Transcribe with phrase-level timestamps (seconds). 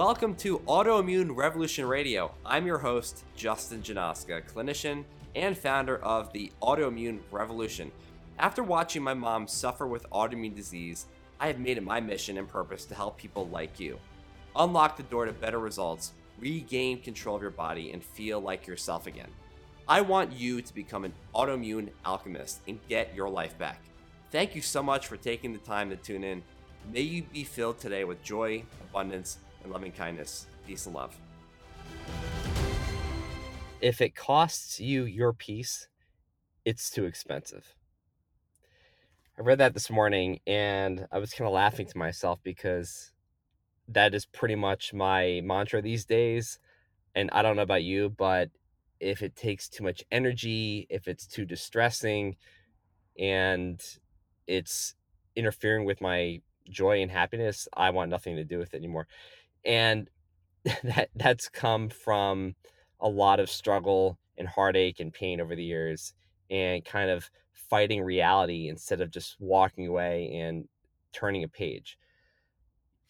[0.00, 2.32] Welcome to Autoimmune Revolution Radio.
[2.46, 5.04] I'm your host, Justin Janoska, clinician
[5.36, 7.92] and founder of the Autoimmune Revolution.
[8.38, 11.04] After watching my mom suffer with autoimmune disease,
[11.38, 13.98] I have made it my mission and purpose to help people like you.
[14.56, 19.06] Unlock the door to better results, regain control of your body, and feel like yourself
[19.06, 19.28] again.
[19.86, 23.82] I want you to become an autoimmune alchemist and get your life back.
[24.30, 26.42] Thank you so much for taking the time to tune in.
[26.90, 30.46] May you be filled today with joy, abundance, and loving kindness.
[30.66, 31.16] Peace and love.
[33.80, 35.88] If it costs you your peace,
[36.64, 37.74] it's too expensive.
[39.38, 43.12] I read that this morning and I was kind of laughing to myself because
[43.88, 46.58] that is pretty much my mantra these days.
[47.14, 48.50] And I don't know about you, but
[49.00, 52.36] if it takes too much energy, if it's too distressing,
[53.18, 53.82] and
[54.46, 54.94] it's
[55.34, 59.06] interfering with my joy and happiness, I want nothing to do with it anymore
[59.64, 60.08] and
[60.84, 62.54] that that's come from
[63.00, 66.14] a lot of struggle and heartache and pain over the years
[66.50, 70.66] and kind of fighting reality instead of just walking away and
[71.12, 71.98] turning a page.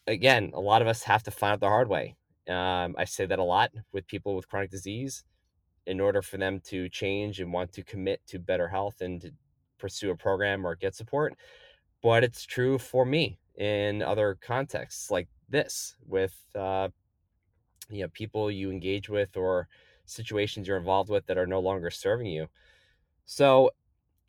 [0.07, 2.15] Again a lot of us have to find out the hard way.
[2.49, 5.23] Um, i say that a lot with people with chronic disease.
[5.87, 9.31] In order for them to change and want to commit to better health and to
[9.79, 11.35] pursue a program or get support
[12.01, 16.89] but it's true for me in other contexts like this with uh,
[17.89, 19.67] you know people you engage with or
[20.05, 22.47] situations you're involved with that are no longer serving you.
[23.25, 23.71] So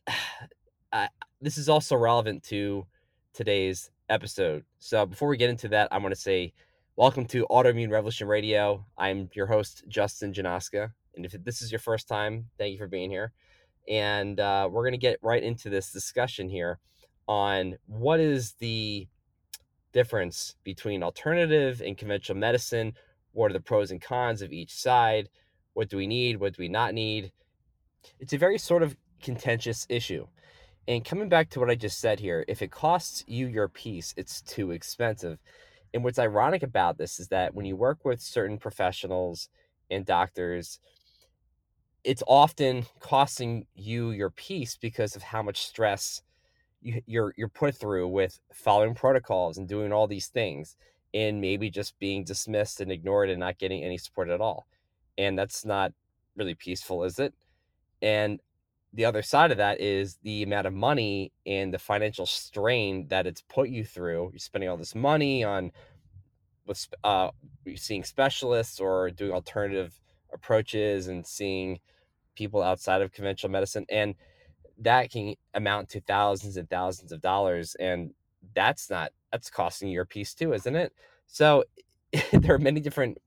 [0.93, 1.09] I,
[1.41, 2.87] this is also relevant to
[3.33, 4.65] today's episode.
[4.79, 6.53] So before we get into that, I want to say
[6.97, 8.85] welcome to Autoimmune Revolution Radio.
[8.99, 12.89] I'm your host Justin Janoska, and if this is your first time, thank you for
[12.89, 13.33] being here.
[13.89, 16.79] And uh, we're going to get right into this discussion here
[17.27, 19.09] on what is the
[19.93, 22.95] difference between alternative and conventional medicine.
[23.33, 25.29] What are the pros and cons of each side?
[25.75, 26.41] What do we need?
[26.41, 27.33] What do we not need?
[28.19, 30.27] It's a very sort of contentious issue.
[30.89, 34.13] And coming back to what I just said here, if it costs you your peace,
[34.17, 35.39] it's too expensive.
[35.95, 39.49] And what's ironic about this is that when you work with certain professionals
[39.91, 40.81] and doctors,
[42.03, 46.23] it's often costing you your peace because of how much stress
[46.83, 50.77] you, you're you're put through with following protocols and doing all these things
[51.15, 54.67] and maybe just being dismissed and ignored and not getting any support at all.
[55.19, 55.93] And that's not
[56.37, 57.35] really peaceful is it?
[58.01, 58.41] And
[58.95, 63.27] the other side of that is the amount of money and the financial strain that
[63.27, 64.31] it's put you through.
[64.33, 65.73] You're spending all this money on
[66.67, 67.31] with uh
[67.77, 69.99] seeing specialists or doing alternative
[70.33, 71.81] approaches and seeing
[72.35, 73.87] people outside of conventional medicine.
[73.89, 74.15] And
[74.83, 78.13] that can amount to thousands and thousands of dollars and
[78.55, 80.93] that's not that's costing your peace too isn't it?
[81.27, 81.65] So
[82.33, 83.19] there are many different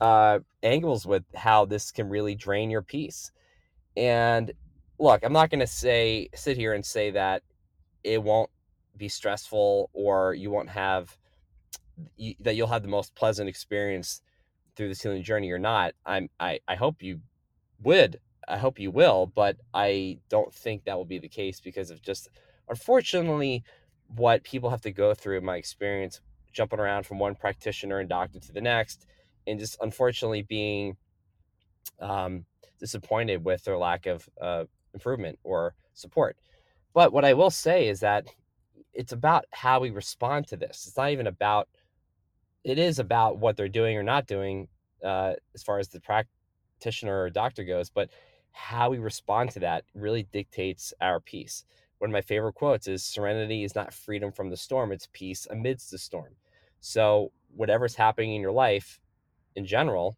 [0.00, 3.30] uh, angles with how this can really drain your peace
[3.96, 4.52] and
[4.98, 7.42] look i'm not going to say sit here and say that
[8.04, 8.48] it won't
[8.96, 11.16] be stressful or you won't have
[12.40, 14.22] that you'll have the most pleasant experience
[14.76, 15.92] through this healing journey or not.
[16.06, 17.20] I'm i, I hope you
[17.82, 18.18] would
[18.52, 22.02] I hope you will, but I don't think that will be the case because of
[22.02, 22.28] just
[22.68, 23.64] unfortunately
[24.14, 26.20] what people have to go through in my experience
[26.52, 29.06] jumping around from one practitioner and doctor to the next
[29.46, 30.98] and just unfortunately being
[31.98, 32.44] um,
[32.78, 36.36] disappointed with their lack of uh, improvement or support.
[36.92, 38.26] But what I will say is that
[38.92, 40.84] it's about how we respond to this.
[40.86, 41.70] It's not even about,
[42.64, 44.68] it is about what they're doing or not doing
[45.02, 48.10] uh, as far as the practitioner or doctor goes, but
[48.52, 51.64] how we respond to that really dictates our peace.
[51.98, 55.46] One of my favorite quotes is serenity is not freedom from the storm, it's peace
[55.50, 56.34] amidst the storm.
[56.80, 59.00] So, whatever's happening in your life
[59.54, 60.16] in general,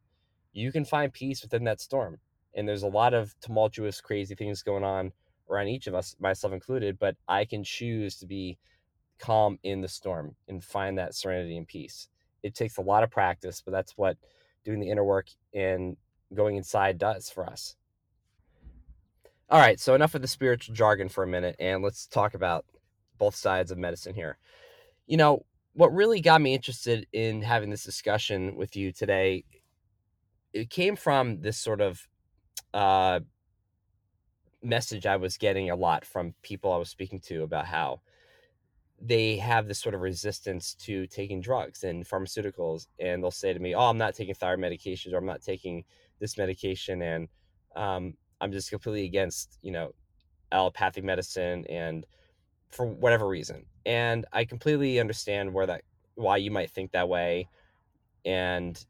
[0.52, 2.18] you can find peace within that storm.
[2.54, 5.12] And there's a lot of tumultuous, crazy things going on
[5.50, 8.56] around each of us, myself included, but I can choose to be
[9.18, 12.08] calm in the storm and find that serenity and peace.
[12.42, 14.16] It takes a lot of practice, but that's what
[14.64, 15.96] doing the inner work and
[16.32, 17.76] going inside does for us.
[19.50, 22.64] All right, so enough of the spiritual jargon for a minute, and let's talk about
[23.18, 24.38] both sides of medicine here.
[25.06, 25.44] You know,
[25.74, 29.44] what really got me interested in having this discussion with you today,
[30.54, 32.08] it came from this sort of
[32.72, 33.20] uh,
[34.62, 38.00] message I was getting a lot from people I was speaking to about how
[39.00, 43.60] they have this sort of resistance to taking drugs and pharmaceuticals, and they'll say to
[43.60, 45.84] me, "Oh, I'm not taking thyroid medications, or I'm not taking
[46.18, 47.28] this medication," and
[47.76, 48.14] um,
[48.44, 49.92] I'm just completely against, you know,
[50.52, 52.06] allopathic medicine and
[52.70, 53.66] for whatever reason.
[53.86, 55.82] And I completely understand where that
[56.16, 57.50] why you might think that way.
[58.26, 58.84] and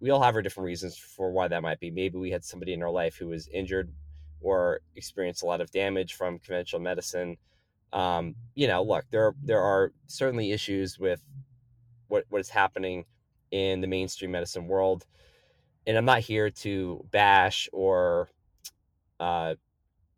[0.00, 1.90] we all have our different reasons for why that might be.
[1.90, 3.92] Maybe we had somebody in our life who was injured
[4.40, 7.38] or experienced a lot of damage from conventional medicine.
[7.92, 11.22] Um, you know, look, there there are certainly issues with
[12.08, 13.06] what what is happening
[13.50, 15.06] in the mainstream medicine world,
[15.86, 18.30] and I'm not here to bash or
[19.20, 19.54] uh,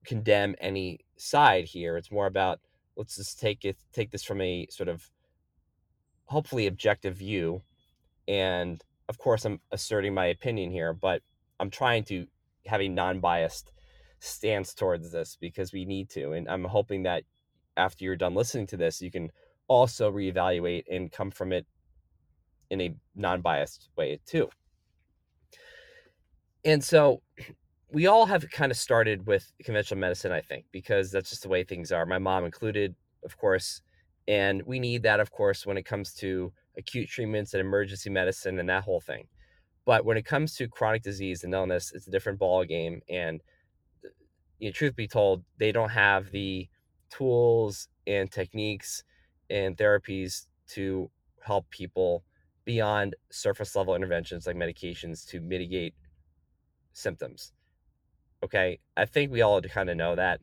[0.04, 1.96] condemn any side here.
[1.96, 2.60] It's more about
[2.96, 5.10] let's just take it take this from a sort of
[6.26, 7.62] hopefully objective view.
[8.28, 11.20] And of course i'm asserting my opinion here but
[11.58, 12.26] i'm trying to
[12.66, 13.72] have a non-biased
[14.20, 16.32] stance towards this because we need to.
[16.32, 17.24] And i'm hoping that
[17.76, 19.30] after you're done listening to this you can
[19.66, 21.66] also reevaluate and come from it
[22.70, 24.48] in a non-biased way too.
[26.64, 27.22] And so
[27.92, 31.48] we all have kind of started with conventional medicine i think because that's just the
[31.48, 32.94] way things are my mom included
[33.24, 33.82] of course
[34.28, 38.58] and we need that of course when it comes to acute treatments and emergency medicine
[38.58, 39.26] and that whole thing.
[39.84, 43.00] But when it comes to chronic disease and illness, it's a different ball game.
[43.08, 43.40] And
[44.04, 44.08] uh,
[44.58, 46.68] you know, truth be told, they don't have the
[47.10, 49.02] tools and techniques
[49.48, 51.10] and therapies to
[51.42, 52.24] help people
[52.64, 55.94] beyond surface level interventions like medications to mitigate
[56.92, 57.52] symptoms.
[58.42, 60.40] Okay, I think we all kind of know that.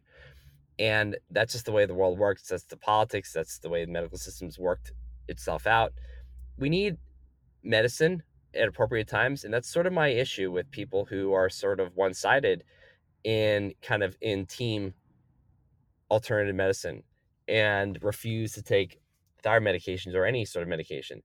[0.80, 2.48] And that's just the way the world works.
[2.48, 3.34] That's the politics.
[3.34, 4.92] That's the way the medical systems worked
[5.28, 5.94] itself out
[6.58, 6.98] we need
[7.64, 8.24] medicine
[8.56, 11.96] at appropriate times and that's sort of my issue with people who are sort of
[11.96, 12.64] one-sided
[13.24, 14.94] in kind of in team
[16.10, 17.04] alternative medicine
[17.48, 19.00] and refuse to take
[19.44, 21.22] thyroid medications or any sort of medication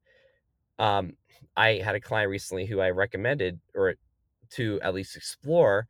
[0.78, 1.12] um,
[1.56, 3.94] i had a client recently who i recommended or
[4.50, 5.86] to at least explore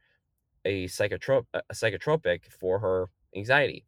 [0.65, 3.85] a psychotrop a psychotropic for her anxiety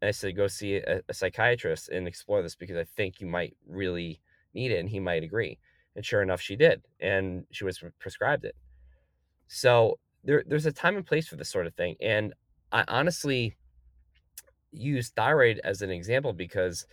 [0.00, 3.26] and i said go see a, a psychiatrist and explore this because i think you
[3.26, 4.20] might really
[4.54, 5.58] need it and he might agree.
[5.94, 6.82] And sure enough, she did.
[7.00, 8.56] And she was prescribed it.
[9.48, 11.96] So there, there's a time and place for this sort of thing.
[12.00, 12.32] And
[12.70, 13.56] I honestly
[14.70, 16.86] use thyroid as an example because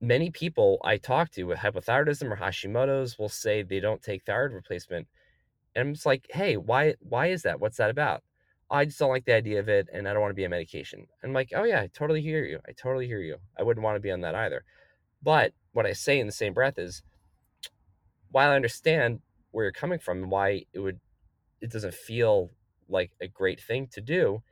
[0.00, 4.52] many people I talk to with hypothyroidism or Hashimoto's will say they don't take thyroid
[4.52, 5.08] replacement.
[5.74, 7.60] And I'm just like, hey, why why is that?
[7.60, 8.22] What's that about?
[8.70, 10.50] I just don't like the idea of it and I don't want to be on
[10.50, 11.00] medication.
[11.00, 12.58] And I'm like, oh yeah, I totally hear you.
[12.66, 13.36] I totally hear you.
[13.58, 14.64] I wouldn't want to be on that either.
[15.22, 17.02] But what I say in the same breath is,
[18.30, 19.20] while I understand
[19.50, 21.00] where you're coming from and why it would,
[21.60, 22.50] it doesn't feel
[22.88, 24.42] like a great thing to do.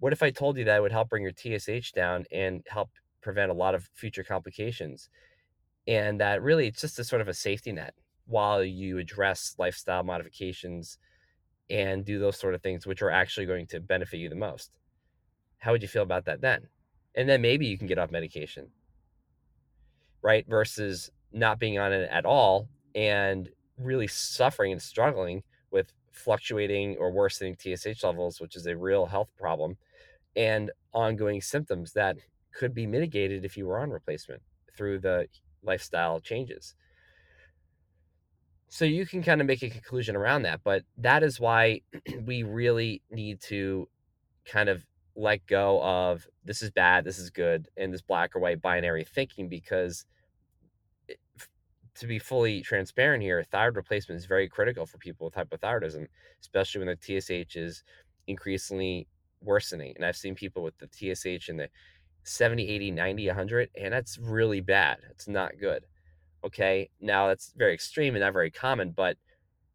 [0.00, 2.90] What if I told you that it would help bring your TSH down and help
[3.20, 5.10] prevent a lot of future complications?
[5.86, 7.94] And that really it's just a sort of a safety net
[8.28, 10.98] while you address lifestyle modifications
[11.70, 14.70] and do those sort of things, which are actually going to benefit you the most.
[15.58, 16.68] How would you feel about that then?
[17.14, 18.68] And then maybe you can get off medication
[20.22, 20.44] right?
[20.48, 23.48] Versus not being on it at all and
[23.78, 29.30] really suffering and struggling with fluctuating or worsening TSH levels, which is a real health
[29.38, 29.76] problem,
[30.36, 32.16] and ongoing symptoms that
[32.52, 34.42] could be mitigated if you were on replacement
[34.76, 35.28] through the
[35.62, 36.74] lifestyle changes.
[38.68, 41.80] So you can kind of make a conclusion around that, but that is why
[42.26, 43.88] we really need to
[44.44, 44.84] kind of
[45.16, 49.04] let go of this is bad, this is good, and this black or white binary
[49.04, 50.04] thinking because
[51.96, 56.06] to be fully transparent here, thyroid replacement is very critical for people with hypothyroidism,
[56.40, 57.82] especially when the TSH is
[58.28, 59.08] increasingly
[59.42, 59.94] worsening.
[59.96, 61.68] And I've seen people with the TSH in the
[62.22, 64.98] 70, 80, 90, 100, and that's really bad.
[65.10, 65.84] It's not good.
[66.44, 66.90] Okay.
[67.00, 69.16] Now, that's very extreme and not very common, but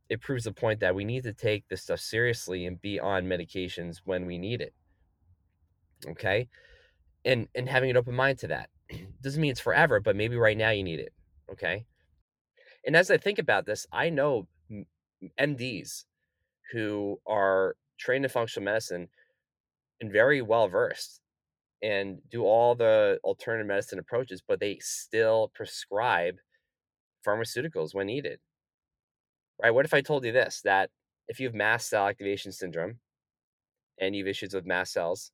[0.10, 3.26] it proves the point that we need to take this stuff seriously and be on
[3.26, 4.74] medications when we need it
[6.08, 6.48] okay
[7.26, 8.70] and and having an open mind to that
[9.22, 11.14] doesn't mean it's forever but maybe right now you need it
[11.52, 11.86] okay
[12.86, 14.48] and as i think about this i know
[15.40, 16.04] mds
[16.72, 19.08] who are trained in functional medicine
[20.02, 21.22] and very well versed
[21.82, 26.36] and do all the alternative medicine approaches but they still prescribe
[27.26, 28.40] pharmaceuticals when needed
[29.62, 30.90] right what if i told you this that
[31.28, 33.00] if you have mast cell activation syndrome
[34.00, 35.32] and you have issues with mast cells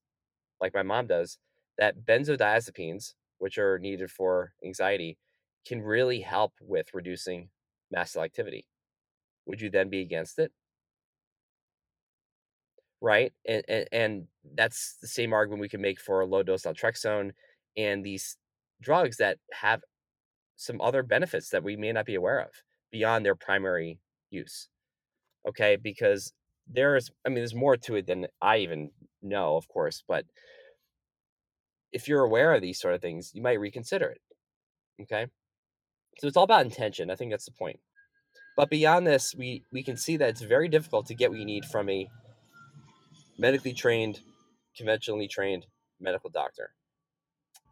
[0.62, 1.38] like my mom does,
[1.78, 5.18] that benzodiazepines, which are needed for anxiety,
[5.66, 7.50] can really help with reducing
[7.92, 8.66] mast cell activity.
[9.46, 10.52] Would you then be against it?
[13.02, 13.32] Right?
[13.48, 17.32] And, and, and that's the same argument we can make for low dose naltrexone
[17.78, 18.36] and these
[18.82, 19.82] drugs that have
[20.60, 22.50] some other benefits that we may not be aware of
[22.92, 23.98] beyond their primary
[24.30, 24.68] use.
[25.48, 26.34] Okay, because
[26.68, 30.26] there's I mean there's more to it than I even know, of course, but
[31.94, 34.22] if you're aware of these sort of things, you might reconsider it.
[35.02, 35.28] Okay.
[36.20, 37.10] So it's all about intention.
[37.10, 37.80] I think that's the point.
[38.58, 41.46] But beyond this, we, we can see that it's very difficult to get what you
[41.46, 42.10] need from a
[43.38, 44.20] medically trained,
[44.76, 45.66] conventionally trained
[46.02, 46.74] medical doctor.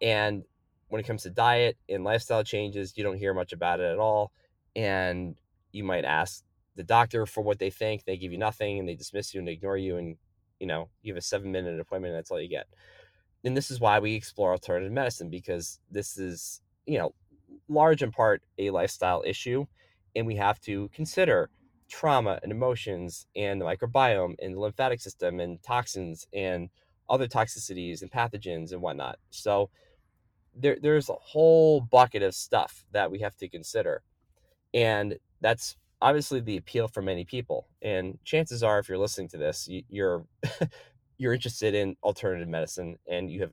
[0.01, 0.43] And
[0.89, 3.99] when it comes to diet and lifestyle changes, you don't hear much about it at
[3.99, 4.31] all.
[4.75, 5.37] And
[5.71, 6.43] you might ask
[6.75, 8.05] the doctor for what they think.
[8.05, 9.97] They give you nothing and they dismiss you and ignore you.
[9.97, 10.17] And,
[10.59, 12.67] you know, you have a seven minute appointment and that's all you get.
[13.43, 17.13] And this is why we explore alternative medicine because this is, you know,
[17.67, 19.65] large in part a lifestyle issue.
[20.15, 21.49] And we have to consider
[21.89, 26.69] trauma and emotions and the microbiome and the lymphatic system and toxins and
[27.09, 29.17] other toxicities and pathogens and whatnot.
[29.29, 29.69] So
[30.59, 34.01] there, there's a whole bucket of stuff that we have to consider.
[34.73, 37.67] And that's obviously the appeal for many people.
[37.81, 40.25] And chances are, if you're listening to this, you, you're
[41.17, 43.51] you're interested in alternative medicine and you have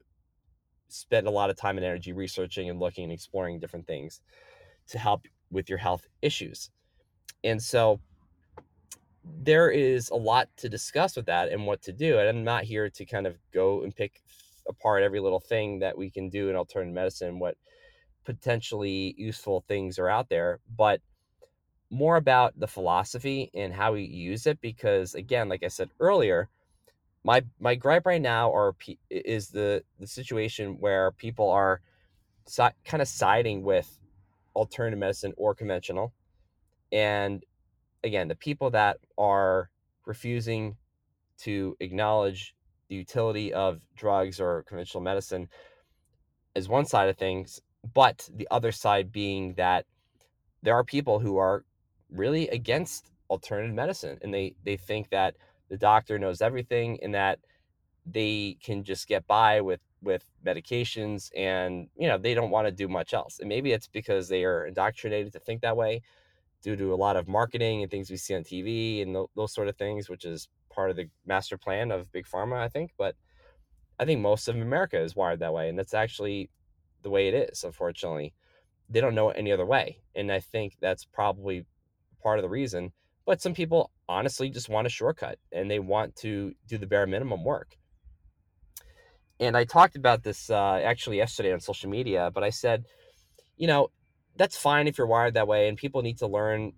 [0.88, 4.20] spent a lot of time and energy researching and looking and exploring different things
[4.88, 6.70] to help with your health issues.
[7.42, 8.00] And so
[9.42, 12.18] there is a lot to discuss with that and what to do.
[12.18, 14.22] And I'm not here to kind of go and pick
[14.68, 17.56] apart every little thing that we can do in alternative medicine, what
[18.24, 21.00] potentially useful things are out there, but
[21.90, 24.60] more about the philosophy and how we use it.
[24.60, 26.48] Because again, like I said earlier,
[27.24, 28.74] my my gripe right now are
[29.10, 31.80] is the the situation where people are
[32.46, 33.98] si- kind of siding with
[34.54, 36.12] alternative medicine or conventional,
[36.92, 37.44] and
[38.04, 39.70] again, the people that are
[40.06, 40.76] refusing
[41.38, 42.54] to acknowledge
[42.88, 45.48] the utility of drugs or conventional medicine
[46.54, 47.60] is one side of things,
[47.92, 49.86] but the other side being that
[50.62, 51.64] there are people who are
[52.10, 55.34] really against alternative medicine and they they think that
[55.68, 57.38] the doctor knows everything and that
[58.06, 62.72] they can just get by with with medications and you know they don't want to
[62.72, 63.38] do much else.
[63.40, 66.02] And maybe it's because they are indoctrinated to think that way
[66.62, 69.52] due to a lot of marketing and things we see on TV and th- those
[69.52, 72.92] sort of things, which is part of the master plan of big pharma, I think.
[72.98, 73.14] But
[73.98, 76.50] I think most of America is wired that way, and that's actually
[77.02, 77.64] the way it is.
[77.64, 78.34] Unfortunately,
[78.88, 81.64] they don't know it any other way, and I think that's probably
[82.22, 82.92] part of the reason.
[83.26, 87.06] But some people honestly just want a shortcut and they want to do the bare
[87.06, 87.76] minimum work.
[89.40, 92.84] And I talked about this uh, actually yesterday on social media, but I said,
[93.56, 93.90] you know,
[94.36, 96.72] that's fine if you're wired that way and people need to learn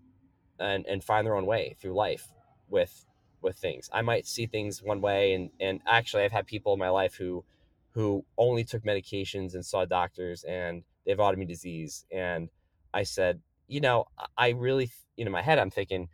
[0.59, 2.29] and, and find their own way through life
[2.69, 3.05] with
[3.43, 6.79] with things i might see things one way and and actually i've had people in
[6.79, 7.45] my life who
[7.93, 12.49] who only took medications and saw doctors and they have autoimmune disease and
[12.95, 14.07] i said you know
[14.39, 16.09] i really you know in my head i'm thinking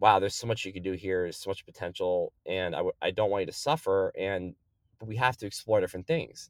[0.00, 2.92] wow there's so much you can do here there's so much potential and I w-
[3.02, 4.54] I don't want you to suffer and
[5.02, 6.40] we have to explore different things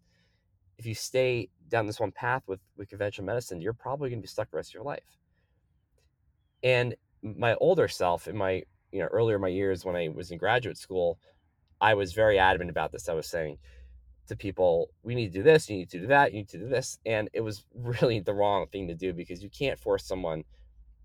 [0.79, 4.23] if you stay down this one path with with conventional medicine, you're probably going to
[4.23, 5.19] be stuck the rest of your life.
[6.63, 8.65] And my older self, in my
[8.97, 11.19] you know earlier in my years when I was in graduate school,
[11.81, 13.09] I was very adamant about this.
[13.09, 13.59] I was saying
[14.29, 16.59] to people, we need to do this, you need to do that, you need to
[16.59, 20.05] do this, and it was really the wrong thing to do because you can't force
[20.05, 20.45] someone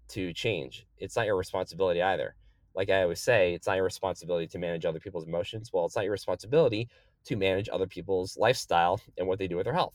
[0.09, 0.87] to change.
[0.97, 2.35] It's not your responsibility either.
[2.73, 5.71] Like I always say, it's not your responsibility to manage other people's emotions.
[5.73, 6.87] Well, it's not your responsibility
[7.25, 9.93] to manage other people's lifestyle and what they do with their health.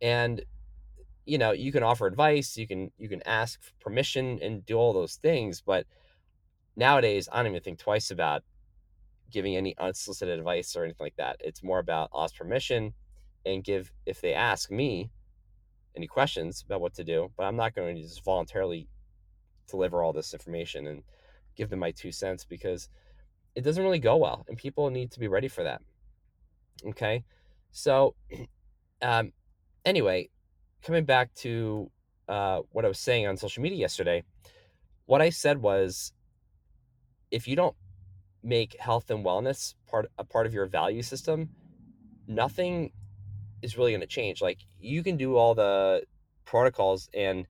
[0.00, 0.42] And
[1.26, 4.92] you know, you can offer advice, you can you can ask permission and do all
[4.92, 5.86] those things, but
[6.76, 8.42] nowadays I don't even think twice about
[9.30, 11.36] giving any unsolicited advice or anything like that.
[11.40, 12.94] It's more about ask permission
[13.44, 15.10] and give if they ask me
[15.96, 18.88] any questions about what to do, but I'm not going to just voluntarily
[19.68, 21.02] deliver all this information and
[21.56, 22.88] give them my two cents because
[23.54, 25.80] it doesn't really go well and people need to be ready for that.
[26.86, 27.24] Okay.
[27.70, 28.14] So,
[29.02, 29.32] um,
[29.84, 30.30] anyway,
[30.82, 31.90] coming back to
[32.28, 34.24] uh, what I was saying on social media yesterday,
[35.06, 36.12] what I said was
[37.34, 37.74] if you don't
[38.44, 41.50] make health and wellness part a part of your value system,
[42.28, 42.92] nothing
[43.60, 44.40] is really going to change.
[44.40, 46.04] Like you can do all the
[46.44, 47.46] protocols and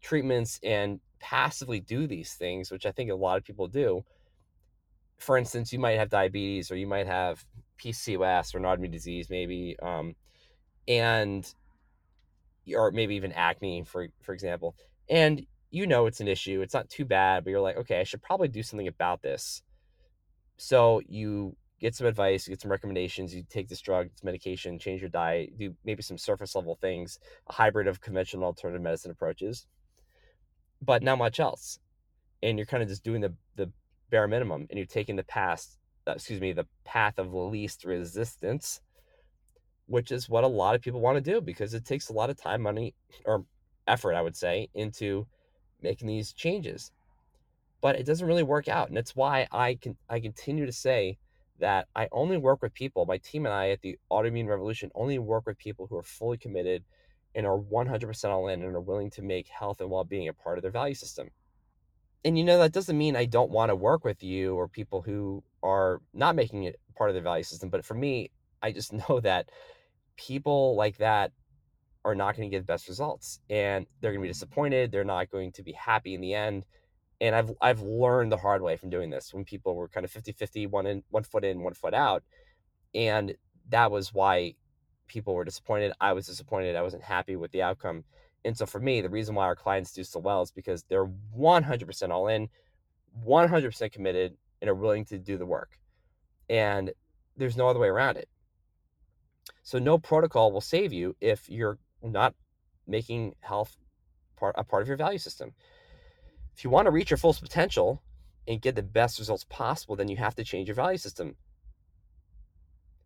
[0.00, 4.04] treatments and passively do these things, which I think a lot of people do.
[5.18, 7.44] For instance, you might have diabetes or you might have
[7.78, 10.16] PCOS or autoimmune disease, maybe, um,
[10.88, 11.52] and
[12.74, 14.74] or maybe even acne, for for example,
[15.08, 16.60] and you know it's an issue.
[16.62, 19.62] It's not too bad, but you're like, okay, I should probably do something about this.
[20.56, 23.34] So you get some advice, you get some recommendations.
[23.34, 27.18] You take this drug, this medication, change your diet, do maybe some surface level things,
[27.48, 29.66] a hybrid of conventional alternative medicine approaches,
[30.82, 31.78] but not much else.
[32.42, 33.70] And you're kind of just doing the the
[34.10, 38.80] bare minimum, and you're taking the past uh, excuse me, the path of least resistance,
[39.86, 42.30] which is what a lot of people want to do because it takes a lot
[42.30, 42.94] of time, money,
[43.26, 43.44] or
[43.86, 45.26] effort, I would say, into
[45.82, 46.92] making these changes.
[47.80, 48.88] But it doesn't really work out.
[48.88, 51.18] And that's why I can I continue to say
[51.60, 55.18] that I only work with people, my team and I at the Autoimmune Revolution only
[55.18, 56.84] work with people who are fully committed
[57.34, 60.58] and are 100% all in and are willing to make health and well-being a part
[60.58, 61.30] of their value system.
[62.24, 65.02] And you know that doesn't mean I don't want to work with you or people
[65.02, 68.30] who are not making it part of their value system, but for me,
[68.62, 69.50] I just know that
[70.16, 71.32] people like that
[72.08, 75.04] are not going to get the best results and they're going to be disappointed, they're
[75.04, 76.64] not going to be happy in the end
[77.20, 80.12] and I've I've learned the hard way from doing this when people were kind of
[80.12, 82.22] 50-50 one in one foot in one foot out
[82.94, 83.34] and
[83.70, 84.54] that was why
[85.06, 88.04] people were disappointed I was disappointed I wasn't happy with the outcome
[88.44, 91.06] and so for me the reason why our clients do so well is because they're
[91.06, 92.48] 100% all in
[93.26, 95.78] 100% committed and are willing to do the work
[96.48, 96.92] and
[97.36, 98.28] there's no other way around it.
[99.62, 102.34] So no protocol will save you if you're not
[102.86, 103.76] making health
[104.36, 105.52] part a part of your value system
[106.58, 108.02] if you want to reach your full potential
[108.48, 111.36] and get the best results possible, then you have to change your value system.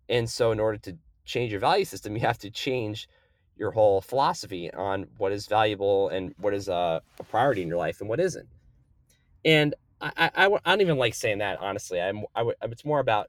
[0.09, 0.97] And so, in order to
[1.27, 3.11] change your value system, you have to change
[3.59, 7.77] your whole philosophy on what is valuable and what is a, a priority in your
[7.77, 8.49] life and what isn't.
[9.45, 12.01] And I, I, I don't even like saying that, honestly.
[12.01, 13.29] I'm, I, it's more about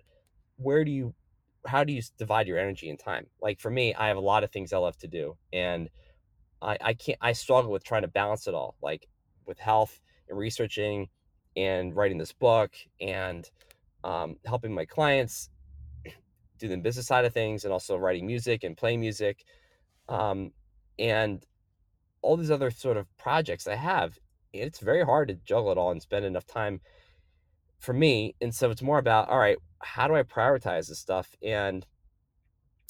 [0.55, 1.13] where do you,
[1.65, 3.27] how do you divide your energy and time?
[3.41, 5.37] Like for me, I have a lot of things I love to do.
[5.51, 5.89] And
[6.61, 9.07] I, I can't, I struggle with trying to balance it all, like
[9.45, 11.09] with health and researching
[11.55, 13.49] and writing this book and
[14.03, 15.49] um, helping my clients
[16.59, 19.43] do the business side of things and also writing music and playing music
[20.09, 20.51] um,
[20.99, 21.45] and
[22.21, 24.17] all these other sort of projects I have.
[24.53, 26.81] It's very hard to juggle it all and spend enough time
[27.83, 28.33] for me.
[28.39, 31.85] And so it's more about, all right, how do I prioritize this stuff and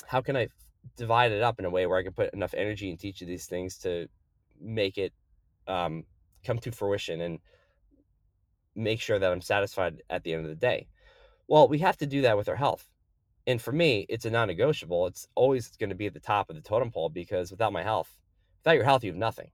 [0.06, 0.50] how can I
[0.98, 3.28] divide it up in a way where I can put enough energy into each of
[3.28, 4.08] these things to
[4.62, 5.12] make it
[5.68, 6.04] um,
[6.46, 7.40] come to fruition and
[8.76, 10.88] make sure that I'm satisfied at the end of the day.
[11.48, 12.88] Well, we have to do that with our health.
[13.48, 15.08] And for me, it's a non negotiable.
[15.08, 17.82] It's always going to be at the top of the totem pole because without my
[17.82, 18.16] health,
[18.62, 19.50] without your health, you have nothing.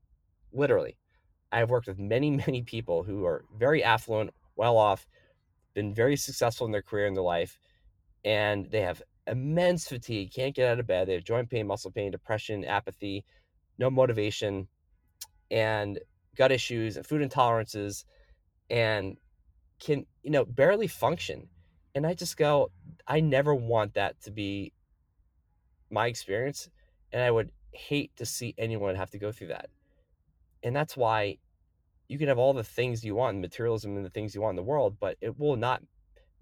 [0.52, 0.98] Literally.
[1.52, 5.08] I have worked with many, many people who are very affluent, well off,
[5.74, 7.60] been very successful in their career and their life,
[8.26, 11.08] and they have immense fatigue, can't get out of bed.
[11.08, 13.26] They have joint pain, muscle pain, depression, apathy,
[13.78, 14.68] no motivation,
[15.52, 16.00] and
[16.36, 18.06] gut issues and food intolerances
[18.70, 19.18] and
[19.80, 21.48] can you know barely function
[21.96, 22.72] and i just go
[23.08, 24.72] i never want that to be
[25.90, 26.70] my experience
[27.12, 29.70] and i would hate to see anyone have to go through that
[30.64, 31.38] and that's why
[32.10, 34.64] you can have all the things you want materialism and the things you want in
[34.64, 35.82] the world but it will not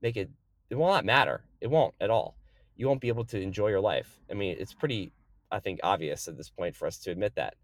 [0.01, 0.30] make it
[0.69, 1.45] it will not matter.
[1.62, 2.36] It won't at all.
[2.75, 4.19] You won't be able to enjoy your life.
[4.32, 5.12] I mean it's pretty
[5.51, 7.56] i think obvious at this point for us to admit that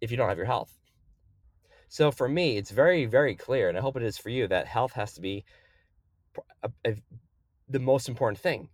[0.00, 0.78] if you don't have your health.
[1.88, 4.68] So for me, it's very, very clear, and I hope it is for you, that
[4.68, 5.44] health has to be
[6.62, 6.94] a, a,
[7.68, 8.68] the most important thing.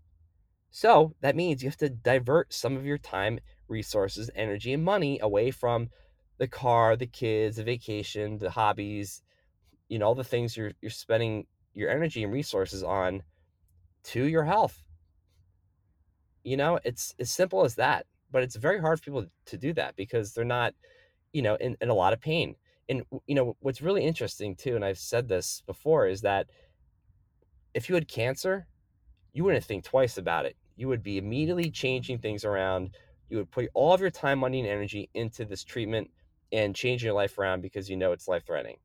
[0.70, 5.18] So that means you have to divert some of your time, resources, energy, and money
[5.22, 5.88] away from
[6.38, 9.22] the car, the kids, the vacation, the hobbies,
[9.88, 13.22] you know, all the things you're you're spending your energy and resources on
[14.05, 14.83] to your health.
[16.44, 18.07] You know, it's as simple as that.
[18.31, 20.75] But it's very hard for people to do that because they're not,
[21.33, 22.57] you know, in, in a lot of pain
[22.88, 26.46] and you know what's really interesting too and i've said this before is that
[27.75, 28.66] if you had cancer
[29.33, 32.90] you wouldn't think twice about it you would be immediately changing things around
[33.29, 36.11] you would put all of your time money and energy into this treatment
[36.52, 38.76] and changing your life around because you know it's life threatening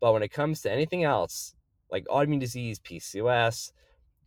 [0.00, 1.54] but when it comes to anything else
[1.90, 3.72] like autoimmune disease pcos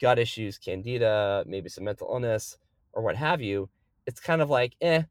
[0.01, 2.57] gut issues candida maybe some mental illness
[2.93, 3.69] or what have you
[4.05, 5.03] it's kind of like eh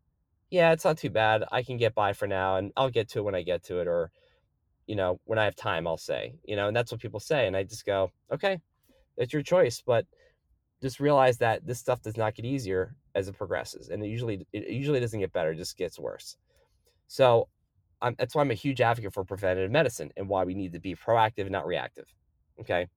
[0.51, 1.45] yeah, it's not too bad.
[1.53, 3.81] I can get by for now and I'll get to it when I get to
[3.81, 4.11] it or
[4.87, 6.35] you know, when I have time, I'll say.
[6.45, 8.61] You know, and that's what people say and I just go, "Okay,
[9.19, 10.07] it's your choice, but
[10.83, 14.47] just realize that this stuff does not get easier as it progresses and it usually
[14.53, 16.37] it usually doesn't get better, it just gets worse."
[17.09, 17.49] So,
[18.01, 20.81] I'm, that's why I'm a huge advocate for preventative medicine and why we need to
[20.81, 22.07] be proactive, and not reactive.
[22.61, 22.89] Okay.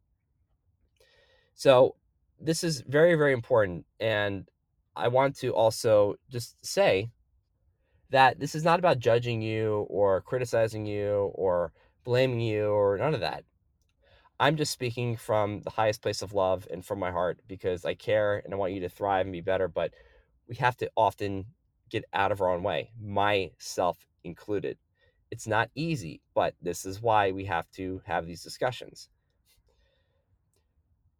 [1.55, 1.95] So,
[2.39, 3.85] this is very, very important.
[3.99, 4.47] And
[4.95, 7.09] I want to also just say
[8.09, 11.71] that this is not about judging you or criticizing you or
[12.03, 13.43] blaming you or none of that.
[14.39, 17.93] I'm just speaking from the highest place of love and from my heart because I
[17.93, 19.67] care and I want you to thrive and be better.
[19.67, 19.93] But
[20.47, 21.45] we have to often
[21.89, 24.77] get out of our own way, myself included.
[25.31, 29.09] It's not easy, but this is why we have to have these discussions.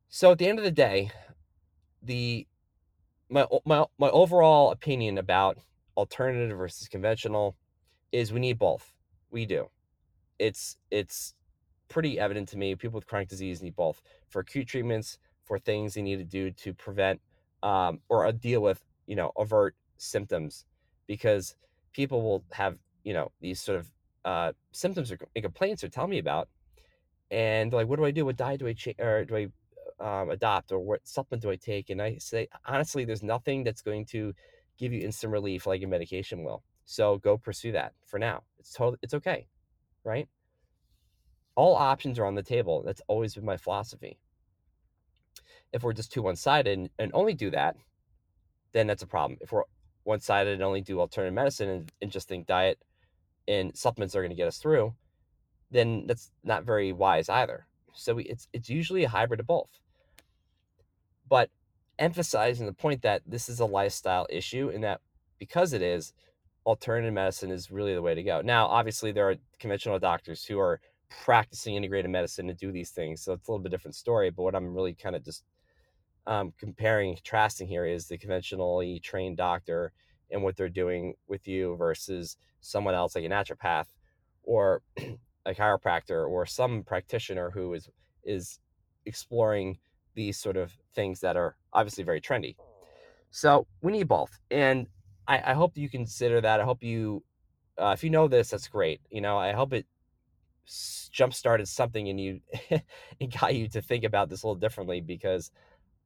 [0.10, 1.12] So at the end of the day,
[2.04, 2.46] the
[3.30, 5.58] my my my overall opinion about
[5.96, 7.56] alternative versus conventional
[8.12, 8.94] is we need both.
[9.30, 9.70] We do.
[10.38, 11.34] It's it's
[11.88, 12.76] pretty evident to me.
[12.76, 16.52] People with chronic disease need both for acute treatments, for things they need to do
[16.52, 17.22] to prevent
[17.64, 20.66] um, or uh, deal with, you know, avert symptoms,
[21.08, 21.56] because
[21.94, 23.90] people will have, you know, these sort of
[24.26, 26.50] uh, symptoms or complaints or tell me about,
[27.30, 28.26] and like, what do I do?
[28.26, 31.56] What diet do I change or do I um, adopt or what supplement do I
[31.56, 31.90] take?
[31.90, 34.34] And I say, honestly, there's nothing that's going to
[34.78, 36.64] give you instant relief like a medication will.
[36.86, 38.44] So go pursue that for now.
[38.60, 39.48] It's totally, it's okay,
[40.04, 40.28] right?
[41.56, 42.84] All options are on the table.
[42.86, 44.18] That's always been my philosophy.
[45.72, 47.76] If we're just too one-sided and, and only do that,
[48.74, 49.38] then that's a problem.
[49.42, 49.64] If we're
[50.04, 52.80] one-sided and only do alternative medicine and, and just think diet
[53.48, 54.94] and supplements are going to get us through,
[55.72, 57.68] then that's not very wise either.
[57.94, 59.70] So we, it's it's usually a hybrid of both.
[61.28, 61.50] But
[62.00, 65.02] emphasizing the point that this is a lifestyle issue and that
[65.40, 66.14] because it is,
[66.66, 68.42] alternative medicine is really the way to go.
[68.42, 73.22] Now, obviously, there are conventional doctors who are practicing integrated medicine to do these things,
[73.22, 74.30] so it's a little bit different story.
[74.30, 75.44] But what I'm really kind of just
[76.28, 79.92] um, comparing, contrasting here is the conventionally trained doctor
[80.30, 83.88] and what they're doing with you versus someone else like a naturopath
[84.44, 84.82] or
[85.46, 87.90] a chiropractor or some practitioner who is
[88.24, 88.60] is
[89.06, 89.80] exploring
[90.14, 92.56] these sort of things that are obviously very trendy.
[93.32, 94.88] So we need both, and
[95.28, 96.60] I, I hope you consider that.
[96.60, 97.24] I hope you,
[97.78, 99.02] uh, if you know this, that's great.
[99.10, 99.86] You know, I hope it
[101.12, 102.40] jump started something in you
[103.22, 105.52] and got you to think about this a little differently because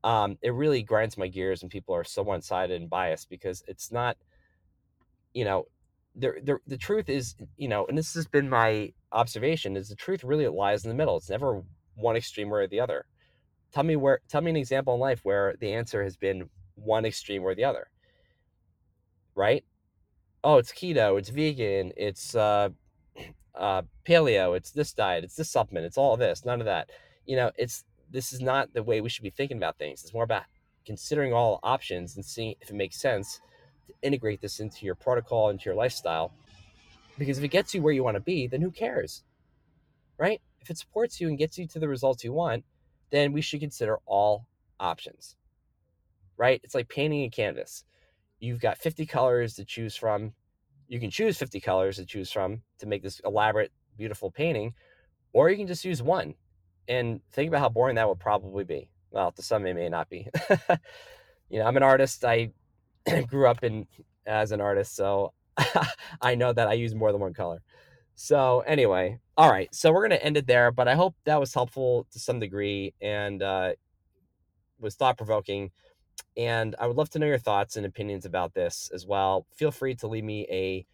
[0.03, 3.63] um, it really grinds my gears when people are so one sided and biased because
[3.67, 4.17] it's not,
[5.33, 5.65] you know,
[6.15, 9.95] the, the the truth is, you know, and this has been my observation is the
[9.95, 11.17] truth really lies in the middle.
[11.17, 11.62] It's never
[11.95, 13.06] one extreme or the other.
[13.73, 17.06] Tell me where tell me an example in life where the answer has been one
[17.06, 17.88] extreme or the other.
[19.36, 19.63] Right?
[20.43, 22.69] Oh, it's keto, it's vegan, it's uh,
[23.56, 26.89] uh, paleo, it's this diet, it's this supplement, it's all this, none of that.
[27.25, 30.04] You know, it's this is not the way we should be thinking about things.
[30.04, 30.43] It's more about
[30.86, 33.41] considering all options and seeing if it makes sense
[34.02, 36.34] integrate this into your protocol, into your lifestyle.
[37.17, 39.24] Because if it gets you where you want to be, then who cares?
[40.17, 40.41] Right?
[40.62, 42.63] If it supports you and gets you to the results you want,
[43.12, 44.48] then we should consider all
[44.80, 45.36] options.
[46.38, 46.60] Right?
[46.63, 47.84] It's like painting a canvas.
[48.39, 50.34] You've got 50 colors to choose from.
[50.88, 54.74] You can choose 50 colors to choose from to make this elaborate, beautiful painting,
[55.34, 56.36] or you can just use one.
[56.88, 58.89] And think about how boring that would probably be.
[59.12, 60.28] Well, to some, it may not be.
[61.50, 62.24] you know, I'm an artist.
[62.26, 62.52] I
[63.27, 63.87] grew up in
[64.25, 65.33] as an artist, so
[66.21, 67.61] I know that I use more than one color.
[68.15, 69.73] So anyway, all right.
[69.73, 72.93] So we're gonna end it there, but I hope that was helpful to some degree
[73.01, 73.73] and uh,
[74.79, 75.71] was thought provoking.
[76.37, 79.45] And I would love to know your thoughts and opinions about this as well.
[79.55, 80.85] Feel free to leave me a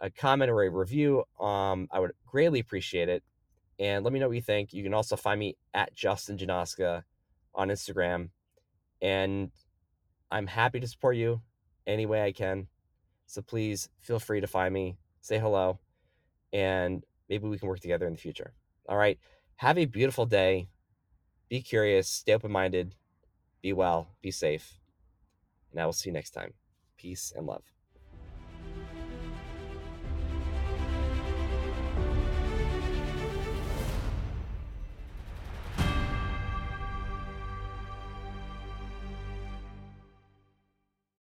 [0.00, 1.24] a comment or a review.
[1.40, 3.22] Um, I would greatly appreciate it.
[3.80, 4.72] And let me know what you think.
[4.72, 7.02] You can also find me at Justin Janoska
[7.54, 8.30] on Instagram.
[9.02, 9.50] And
[10.30, 11.40] I'm happy to support you
[11.88, 12.68] any way I can.
[13.26, 15.80] So please feel free to find me, say hello,
[16.52, 18.52] and maybe we can work together in the future.
[18.88, 19.18] All right.
[19.56, 20.68] Have a beautiful day.
[21.48, 22.94] Be curious, stay open minded,
[23.62, 24.78] be well, be safe.
[25.72, 26.52] And I will see you next time.
[26.98, 27.77] Peace and love.